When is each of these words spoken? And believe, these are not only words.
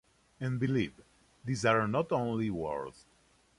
And 0.39 0.59
believe, 0.59 0.99
these 1.45 1.63
are 1.63 1.87
not 1.87 2.11
only 2.11 2.49
words. 2.49 3.05